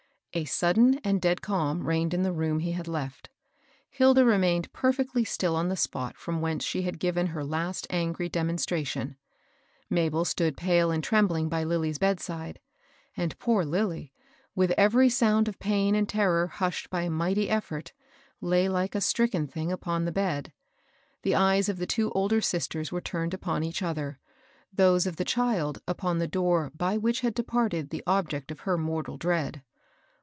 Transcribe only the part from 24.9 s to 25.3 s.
of the